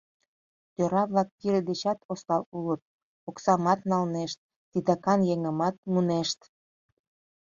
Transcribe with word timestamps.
Тӧра-влак 0.73 1.29
пире 1.37 1.59
дечат 1.69 1.99
осал 2.11 2.43
улыт: 2.57 2.81
оксамат 3.29 3.79
налнешт, 3.91 4.39
титакан 4.71 5.19
еҥымат 5.33 5.75
мунешт... 5.91 6.39